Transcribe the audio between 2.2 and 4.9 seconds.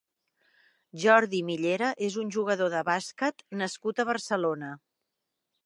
un jugador de bàsquet nascut a Barcelona.